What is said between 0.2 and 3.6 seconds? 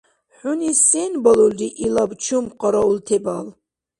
ХӀуни сен балулри илаб чум къараул тебал?